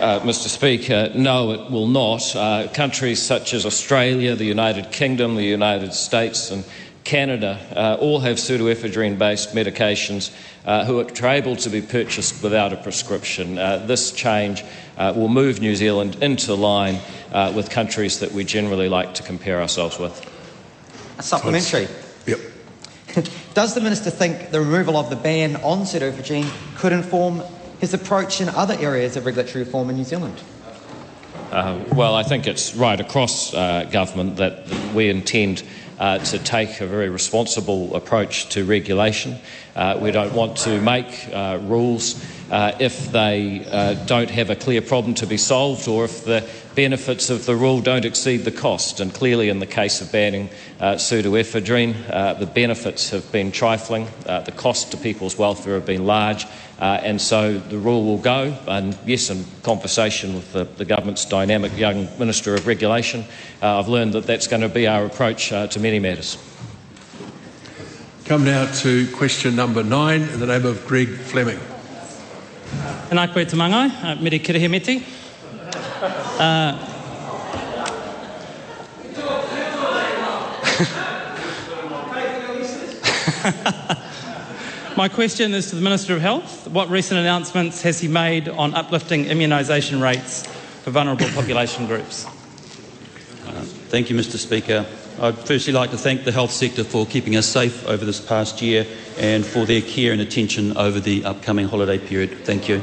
[0.00, 0.46] Uh, Mr.
[0.46, 2.36] Speaker, no, it will not.
[2.36, 6.64] Uh, countries such as Australia, the United Kingdom, the United States, and
[7.02, 10.30] Canada uh, all have pseudoephedrine based medications
[10.66, 13.58] uh, who are able to be purchased without a prescription.
[13.58, 14.62] Uh, this change
[14.98, 17.00] uh, will move New Zealand into line
[17.32, 20.22] uh, with countries that we generally like to compare ourselves with.
[21.18, 21.88] A supplementary.
[22.26, 22.40] Yep.
[23.54, 27.42] Does the Minister think the removal of the ban on pseudoephedrine could inform
[27.80, 30.40] his approach in other areas of regulatory reform in New Zealand?
[31.50, 35.62] Uh, well, I think it's right across uh, government that we intend
[35.98, 39.38] uh, to take a very responsible approach to regulation.
[39.78, 44.56] Uh, we don't want to make uh, rules uh, if they uh, don't have a
[44.56, 48.50] clear problem to be solved or if the benefits of the rule don't exceed the
[48.50, 48.98] cost.
[48.98, 54.08] And clearly, in the case of banning uh, pseudoephedrine, uh, the benefits have been trifling,
[54.24, 56.44] the cost to people's welfare have been large,
[56.80, 58.58] and so the rule will go.
[58.66, 63.24] And yes, in conversation with the, the government's dynamic young Minister of Regulation,
[63.62, 66.36] I've learned that that's going to be our approach to many matters.
[68.28, 71.58] Come now to question number nine in the name of Greg Fleming.
[75.98, 76.04] Uh,
[76.38, 76.84] uh
[84.98, 86.68] My question is to the Minister of Health.
[86.68, 90.44] What recent announcements has he made on uplifting immunisation rates
[90.82, 92.26] for vulnerable population groups?
[92.26, 94.36] Uh, thank you, Mr.
[94.36, 94.84] Speaker.
[95.20, 98.62] I'd firstly like to thank the health sector for keeping us safe over this past
[98.62, 98.86] year
[99.18, 102.44] and for their care and attention over the upcoming holiday period.
[102.44, 102.76] Thank you.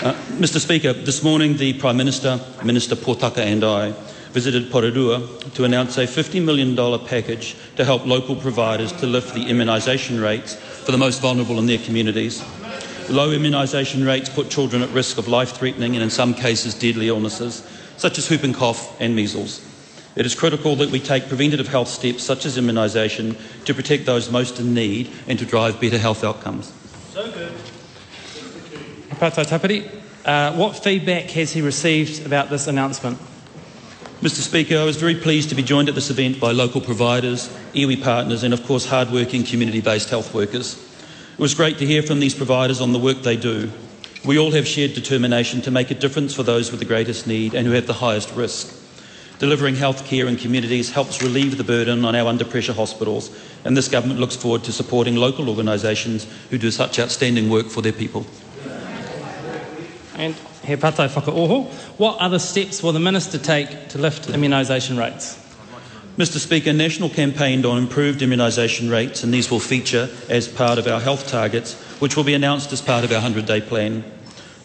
[0.00, 0.60] Uh, Mr.
[0.60, 3.90] Speaker, this morning the Prime Minister, Minister Potaka, and I
[4.30, 9.46] visited Porirua to announce a $50 million package to help local providers to lift the
[9.46, 12.42] immunisation rates for the most vulnerable in their communities.
[13.10, 17.08] Low immunisation rates put children at risk of life threatening and, in some cases, deadly
[17.08, 19.66] illnesses, such as whooping cough and measles.
[20.16, 24.30] It is critical that we take preventative health steps such as immunisation to protect those
[24.30, 26.72] most in need and to drive better health outcomes.
[27.10, 27.52] So good.
[29.10, 29.90] Patai Tapiri,
[30.24, 33.18] uh, what feedback has he received about this announcement?
[34.22, 37.54] Mr Speaker, I was very pleased to be joined at this event by local providers,
[37.74, 40.82] iwi partners and of course hard-working community-based health workers.
[41.34, 43.70] It was great to hear from these providers on the work they do.
[44.24, 47.54] We all have shared determination to make a difference for those with the greatest need
[47.54, 48.85] and who have the highest risk.
[49.38, 53.30] Delivering health care in communities helps relieve the burden on our under pressure hospitals,
[53.64, 57.82] and this government looks forward to supporting local organisations who do such outstanding work for
[57.82, 58.24] their people.
[60.16, 61.66] And He Patai Whakaoho,
[61.98, 65.38] what other steps will the Minister take to lift immunisation rates?
[66.16, 70.86] Mr Speaker, National campaigned on improved immunisation rates, and these will feature as part of
[70.86, 74.02] our health targets, which will be announced as part of our 100 day plan.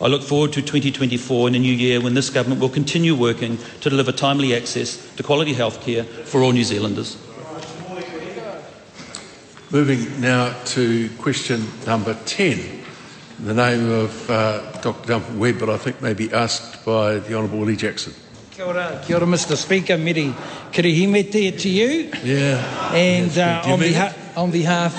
[0.02, 3.58] I look forward to 2024 and a new year when this government will continue working
[3.82, 7.18] to deliver timely access to quality health care for all New Zealanders.
[9.72, 12.60] Moving now to question number 10.
[13.40, 17.20] In the name of uh, Dr Duncan Webb, but I think may be asked by
[17.20, 18.14] the Honourable Willie Jackson.
[18.52, 20.34] Kia ora, kia ora, Mr Speaker, Meri
[20.74, 22.12] Kirihimete to you.
[22.24, 22.94] Yeah.
[22.94, 24.94] And uh, on, mean beha- on behalf...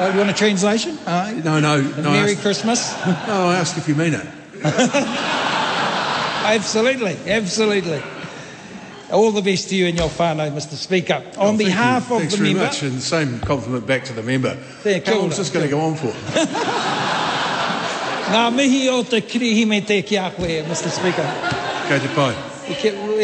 [0.00, 0.96] Oh, you want a translation?
[1.06, 2.10] Uh, No, no, no.
[2.10, 2.94] Merry asked- Christmas.
[3.28, 4.26] No, I ask if you mean it.
[6.44, 8.02] absolutely, absolutely.
[9.12, 11.22] All the best to you and your whānau, Mr Speaker.
[11.36, 11.58] On Oh, you.
[11.58, 12.66] behalf of Thanks the very member...
[12.66, 14.56] much, and same compliment back to the member.
[14.82, 16.08] There, How long is this going to go on for?
[18.24, 21.28] Ngā mihi o te kirihimete ki a koe, Mr Speaker.
[21.88, 22.34] Kei te pai.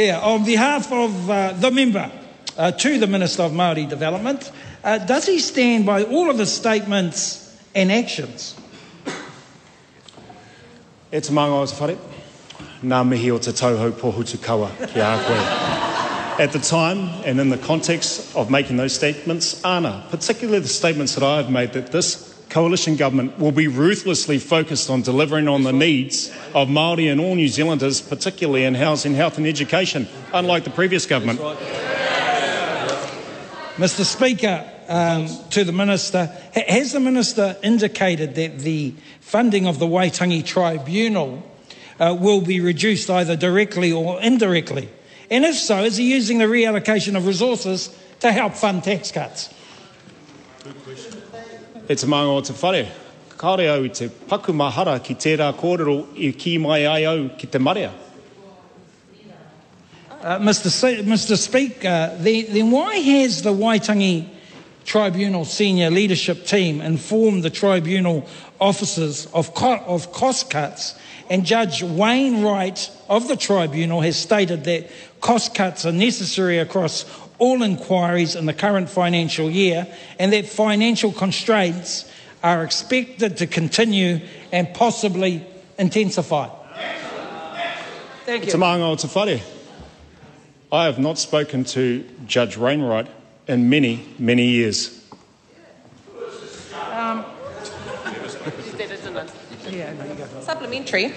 [0.06, 2.10] Yeah, on behalf of uh, the member
[2.58, 4.52] uh, to the Minister of Māori Development,
[4.84, 8.54] uh, does he stand by all of his statements and actions?
[11.12, 11.96] E te manga o te whare,
[12.86, 15.38] nā mihi o te tauhou pohutukawa ki a koe.
[16.40, 21.16] At the time and in the context of making those statements, Anna, particularly the statements
[21.16, 25.64] that I have made that this coalition government will be ruthlessly focused on delivering on
[25.64, 30.62] the needs of Māori and all New Zealanders, particularly in housing, health and education, unlike
[30.62, 31.40] the previous government.
[33.78, 39.78] Mr Speaker, um, to the Minister, ha- has the Minister indicated that the funding of
[39.78, 41.42] the Waitangi Tribunal
[41.98, 44.88] uh, will be reduced either directly or indirectly?
[45.30, 49.48] And if so, is he using the reallocation of resources to help fund tax cuts?
[51.88, 52.88] E te manga o te whare.
[53.38, 57.58] Kāre au te paku mahara ki tērā kōrero i ki mai ai au ki te
[57.58, 57.92] marea.
[60.20, 60.68] Uh, Mr.
[60.68, 61.36] Se- Mr.
[61.36, 64.26] Speaker, then, then why has the Waitangi
[64.84, 68.26] Tribunal senior leadership team informed the tribunal
[68.60, 70.94] officers of, co- of cost cuts?
[71.28, 74.90] And Judge Wainwright of the tribunal has stated that
[75.20, 77.04] cost cuts are necessary across
[77.38, 79.86] all inquiries in the current financial year
[80.18, 82.10] and that financial constraints
[82.42, 84.20] are expected to continue
[84.52, 85.44] and possibly
[85.78, 86.48] intensify.
[88.26, 88.44] Thank
[89.26, 89.40] whare.
[90.72, 93.08] I have not spoken to Judge Wainwright
[93.50, 95.04] in many, many years.
[96.92, 97.24] Um,
[100.42, 101.12] Supplementary.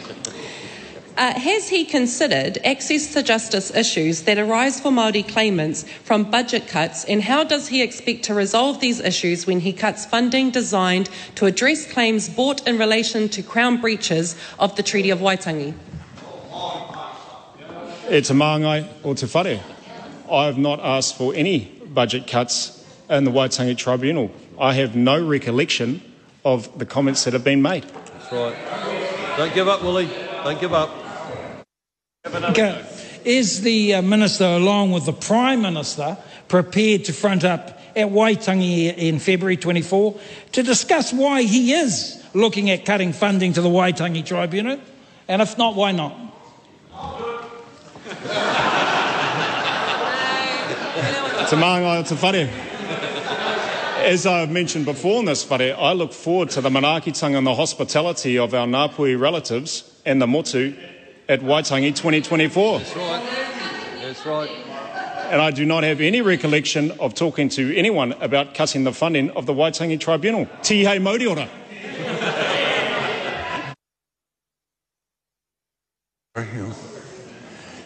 [1.15, 6.67] Uh, has he considered access to justice issues that arise for Māori claimants from budget
[6.67, 11.12] cuts, and how does he expect to resolve these issues when he cuts funding designed
[11.36, 15.76] to address claims brought in relation to Crown breaches of the Treaty of Waitangi?
[18.10, 19.62] E te māngai o te whare.
[20.32, 24.32] I have not asked for any budget cuts in the Waitangi Tribunal.
[24.60, 26.01] I have no recollection
[26.45, 27.84] of the comments that have been made.
[27.84, 29.38] That's right.
[29.38, 30.10] Don't give up, Willie.
[30.43, 30.89] Don't give up.
[32.25, 32.86] Okay.
[33.26, 38.95] Is the uh, Minister, along with the Prime Minister, prepared to front up at Waitangi
[38.95, 40.20] in February 24
[40.53, 44.80] to discuss why he is looking at cutting funding to the Waitangi Tribunal?
[45.28, 46.15] And if not, why not?
[51.50, 52.50] Te māngai o te whare.
[54.04, 57.56] As I've mentioned before in this whare, I look forward to the manaakitanga and the
[57.56, 60.74] hospitality of our Ngāpuhi relatives and the motu
[61.28, 62.80] at Waitangi 2024.
[62.80, 63.24] That's right.
[64.02, 64.50] That's right.
[65.32, 69.30] And I do not have any recollection of talking to anyone about cutting the funding
[69.32, 70.46] of the Waitangi Tribunal.
[70.62, 71.50] Tihei Mauri ora.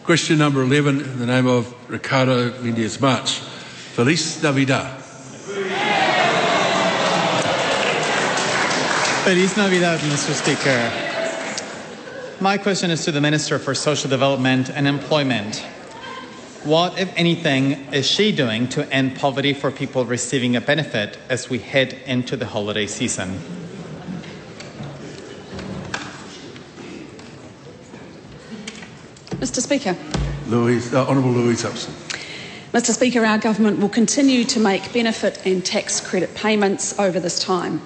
[0.08, 3.40] Question number 11 in the name of Ricardo Menéndez March.
[3.92, 4.98] Feliz Navidad.
[9.22, 10.32] Feliz Navidad, Mr.
[10.32, 10.90] Speaker.
[12.40, 15.58] My question is to the Minister for Social Development and Employment.
[16.64, 21.50] What, if anything, is she doing to end poverty for people receiving a benefit as
[21.50, 23.67] we head into the holiday season?
[29.40, 29.96] Mr Speaker.
[30.48, 31.94] Louise, uh, Honourable Louise Upston.
[32.72, 37.38] Mr Speaker, our government will continue to make benefit and tax credit payments over this
[37.38, 37.80] time.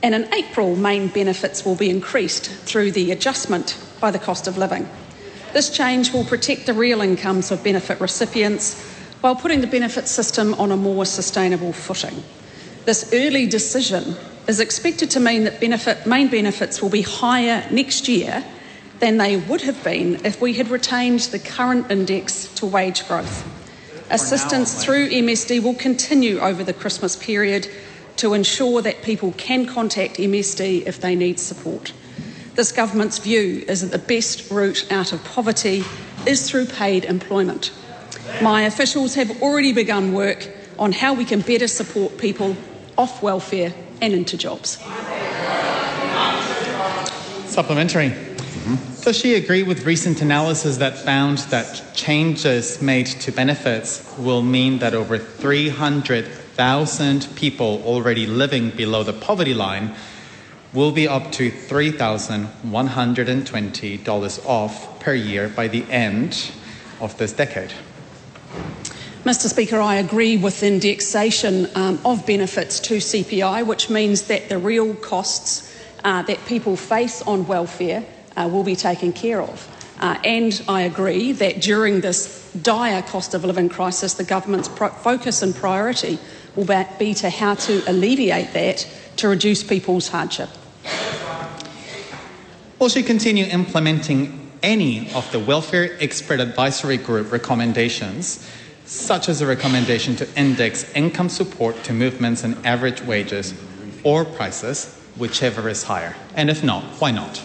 [0.00, 4.56] And in April, main benefits will be increased through the adjustment by the cost of
[4.56, 4.88] living.
[5.52, 8.80] This change will protect the real incomes of benefit recipients
[9.22, 12.22] while putting the benefit system on a more sustainable footing.
[12.84, 14.14] This early decision
[14.46, 18.44] is expected to mean that benefit, main benefits will be higher next year
[19.02, 23.44] than they would have been if we had retained the current index to wage growth.
[24.10, 27.68] Assistance through MSD will continue over the Christmas period
[28.14, 31.92] to ensure that people can contact MSD if they need support.
[32.54, 35.82] This government's view is that the best route out of poverty
[36.24, 37.72] is through paid employment.
[38.40, 40.48] My officials have already begun work
[40.78, 42.56] on how we can better support people
[42.96, 44.78] off welfare and into jobs.
[47.50, 48.31] Supplementary.
[49.02, 54.78] Does she agree with recent analysis that found that changes made to benefits will mean
[54.78, 59.96] that over 300,000 people already living below the poverty line
[60.72, 66.52] will be up to $3,120 off per year by the end
[67.00, 67.72] of this decade?
[69.24, 74.58] Mr Speaker, I agree with indexation um, of benefits to CPI, which means that the
[74.58, 78.04] real costs uh, that people face on welfare
[78.36, 79.68] uh, will be taken care of.
[80.00, 84.88] Uh, and I agree that during this dire cost of living crisis, the government's pro-
[84.88, 86.18] focus and priority
[86.56, 86.66] will
[86.98, 90.48] be to how to alleviate that to reduce people's hardship.
[92.78, 98.48] Will she continue implementing any of the Welfare Expert Advisory Group recommendations,
[98.84, 103.54] such as a recommendation to index income support to movements in average wages
[104.02, 106.16] or prices, whichever is higher?
[106.34, 107.40] And if not, why not?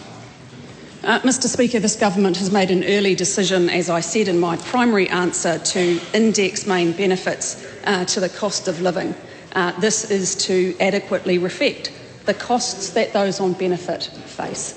[1.08, 4.58] Uh, Mr Speaker, this government has made an early decision, as I said in my
[4.58, 9.14] primary answer, to index main benefits uh, to the cost of living.
[9.52, 11.92] Uh, this is to adequately reflect
[12.26, 14.74] the costs that those on benefit face.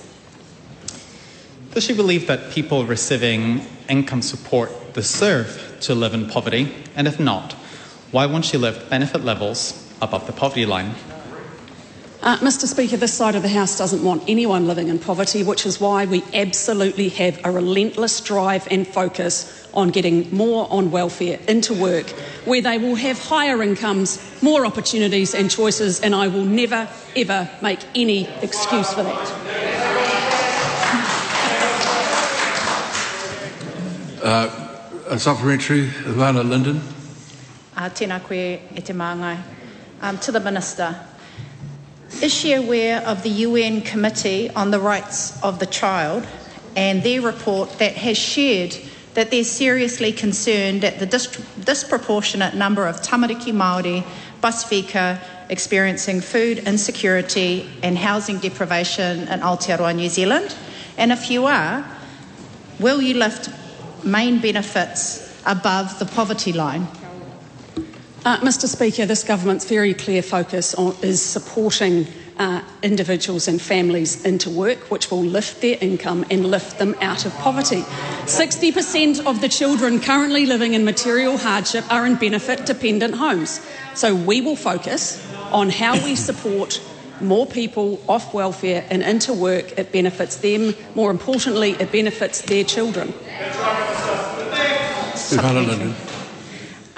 [1.74, 6.74] Does she believe that people receiving income support deserve to live in poverty?
[6.96, 7.52] And if not,
[8.12, 10.96] why won't she lift benefit levels above the poverty line?
[12.24, 15.66] Uh, Mr Speaker, this side of the House doesn't want anyone living in poverty, which
[15.66, 21.40] is why we absolutely have a relentless drive and focus on getting more on welfare
[21.48, 22.08] into work,
[22.46, 27.50] where they will have higher incomes, more opportunities and choices, and I will never, ever
[27.60, 29.28] make any excuse for that.
[34.22, 34.78] Uh,
[35.10, 36.82] a supplementary, Hūhana Lyndon.
[37.76, 39.42] Uh, tēnā koe e te māngai.
[40.04, 40.96] Um, to the Minister,
[42.22, 46.28] is she aware of the UN Committee on the Rights of the Child
[46.76, 48.76] and their report that has shared
[49.14, 54.04] that they're seriously concerned at the dis- disproportionate number of tamariki Māori,
[54.40, 60.56] bus Pasifika, experiencing food insecurity and housing deprivation in Aotearoa, New Zealand?
[60.98, 61.86] And if you are,
[62.80, 63.50] will you lift
[64.06, 66.88] main benefits above the poverty line?
[68.24, 72.06] Uh, Mr Speaker, this government's very clear focus on, is supporting
[72.38, 77.26] uh, individuals and families into work, which will lift their income and lift them out
[77.26, 77.82] of poverty.
[78.26, 83.60] 60% of the children currently living in material hardship are in benefit dependent homes.
[83.96, 85.20] So we will focus
[85.52, 86.80] on how we support
[87.22, 89.80] more people off welfare and into work.
[89.80, 90.76] It benefits them.
[90.94, 93.16] More importantly, it benefits their children.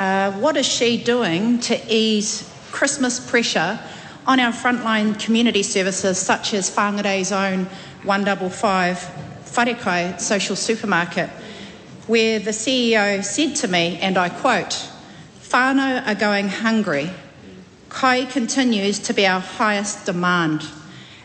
[0.03, 3.79] Uh, what is she doing to ease Christmas pressure
[4.27, 7.63] on our frontline community services such as Whangarei's own
[8.03, 8.97] 155
[9.45, 11.29] Wharekai social supermarket,
[12.07, 14.91] where the CEO said to me, and I quote,
[15.43, 17.09] whānau are going hungry,
[17.87, 20.63] Kai continues to be our highest demand.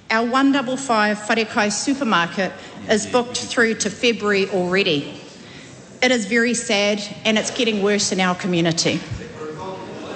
[0.09, 2.53] Our 155 Wharekai supermarket
[2.89, 5.18] is booked through to February already.
[6.01, 9.01] It is very sad and it's getting worse in our community.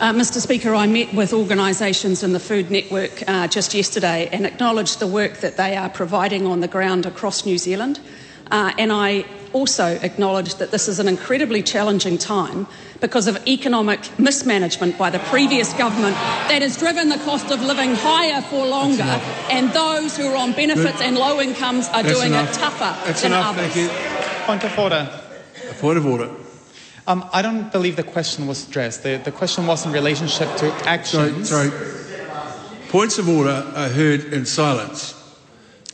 [0.01, 0.41] Uh, Mr.
[0.41, 5.07] Speaker, I met with organisations in the Food Network uh, just yesterday and acknowledged the
[5.07, 8.01] work that they are providing on the ground across New Zealand.
[8.51, 12.67] Uh, and I also acknowledged that this is an incredibly challenging time
[13.01, 16.15] because of economic mismanagement by the previous government
[16.49, 19.03] that has driven the cost of living higher for longer,
[19.51, 22.51] and those who are on benefits and low incomes are That's doing enough.
[22.51, 23.73] it tougher That's than enough, others.
[23.73, 24.47] thank you.
[24.47, 25.22] Point of order.
[25.73, 26.29] A point of order.
[27.07, 29.03] Um, I don't believe the question was addressed.
[29.03, 31.49] The, the question was in relationship to Sorry, actions.
[31.49, 31.71] sorry.
[32.91, 35.15] Points of order are heard in silence.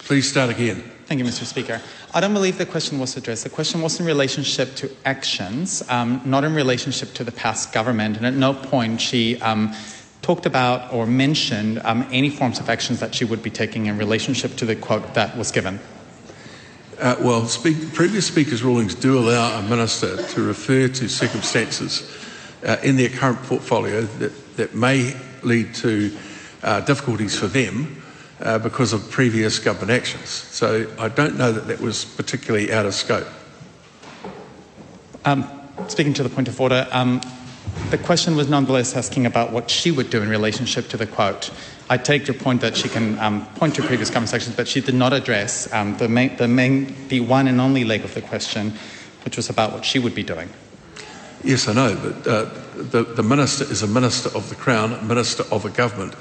[0.01, 0.83] Please start again.
[1.07, 1.45] Thank you, Mr.
[1.45, 1.81] Speaker.
[2.13, 3.45] I don't believe the question was addressed.
[3.45, 8.17] The question was in relationship to actions, um, not in relationship to the past government.
[8.17, 9.73] And at no point she um,
[10.23, 13.97] talked about or mentioned um, any forms of actions that she would be taking in
[13.97, 15.79] relationship to the quote that was given.
[16.99, 22.13] Uh, well, speak, previous speakers' rulings do allow a minister to refer to circumstances
[22.67, 26.17] uh, in their current portfolio that, that may lead to
[26.65, 28.03] uh, difficulties for them
[28.41, 30.29] uh, because of previous government actions.
[30.29, 33.29] So I don't know that that was particularly out of scope.
[35.25, 35.49] Um,
[35.87, 37.21] speaking to the point of order, um,
[37.91, 41.53] the question was nonetheless asking about what she would do in relationship to the quote.
[41.91, 44.95] I take your point that she can um, point to previous conversations, but she did
[44.95, 48.75] not address um, the, main, the, main, the one and only leg of the question,
[49.25, 50.51] which was about what she would be doing.
[51.43, 55.03] Yes, I know, but uh, the, the minister is a minister of the Crown, a
[55.03, 56.15] minister of a government.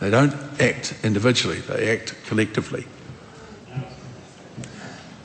[0.00, 2.84] They don't act individually, they act collectively.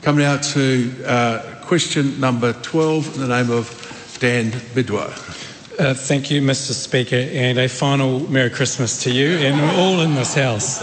[0.00, 5.49] Come now to uh, question number 12 in the name of Dan Bidois.
[5.80, 6.72] Uh, thank you, Mr.
[6.72, 10.82] Speaker, and a final Merry Christmas to you and all in this House.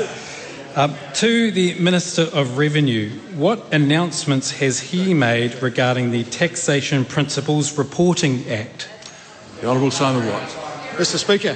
[0.76, 7.78] Uh, to the Minister of Revenue, what announcements has he made regarding the Taxation Principles
[7.78, 8.90] Reporting Act?
[9.62, 10.56] The Honourable Simon Watts.
[10.96, 11.18] Mr.
[11.18, 11.56] Speaker,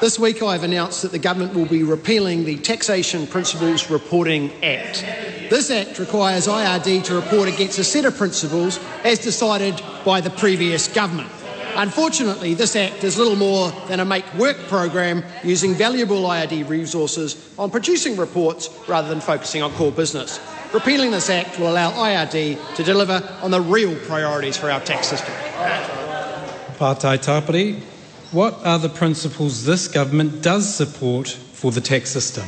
[0.00, 4.50] this week I have announced that the government will be repealing the Taxation Principles Reporting
[4.64, 5.04] Act.
[5.50, 10.30] This act requires IRD to report against a set of principles as decided by the
[10.30, 11.30] previous government.
[11.78, 17.54] Unfortunately, this act is little more than a make work program using valuable IRD resources
[17.56, 20.40] on producing reports rather than focusing on core business.
[20.74, 25.06] Repealing this act will allow IRD to deliver on the real priorities for our tax
[25.06, 25.32] system.
[26.78, 27.78] Pātai Tāpiri,
[28.32, 32.44] what are the principles this government does support for the tax system?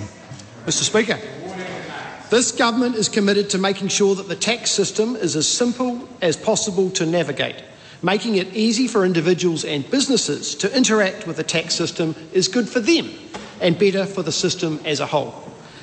[0.66, 0.82] Mr.
[0.82, 1.20] Speaker,
[2.30, 6.36] this government is committed to making sure that the tax system is as simple as
[6.36, 7.62] possible to navigate.
[8.02, 12.68] Making it easy for individuals and businesses to interact with the tax system is good
[12.68, 13.10] for them
[13.60, 15.34] and better for the system as a whole.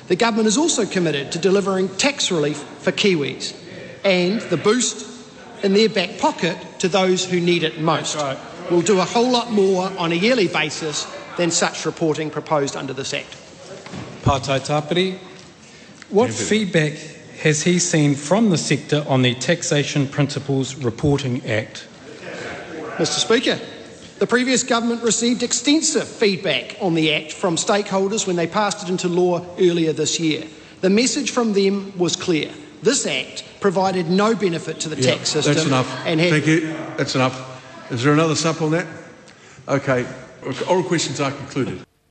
[0.08, 3.54] The government is also committed to delivering tax relief for Kiwis
[4.04, 5.06] and the boost
[5.62, 8.16] in their back pocket to those who need it most.
[8.70, 11.06] We'll do a whole lot more on a yearly basis
[11.36, 13.36] than such reporting proposed under this Act.
[14.22, 15.18] Pātai Tāpiri,
[16.10, 16.94] what feedback
[17.40, 21.86] has he seen from the sector on the Taxation Principles Reporting Act?
[22.98, 23.20] Mr.
[23.20, 23.60] Speaker,
[24.18, 28.90] the previous government received extensive feedback on the Act from stakeholders when they passed it
[28.90, 30.44] into law earlier this year.
[30.80, 32.50] The message from them was clear.
[32.82, 35.54] This Act provided no benefit to the Yeah, tax system.
[35.54, 36.06] That's enough.
[36.06, 36.72] And had, Thank you.
[36.96, 37.92] That's enough.
[37.92, 38.86] Is there another sup on that?
[39.68, 40.04] Okay.
[40.68, 41.87] Oral questions are concluded.